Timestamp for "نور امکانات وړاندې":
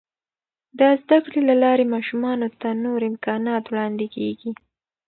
2.83-4.05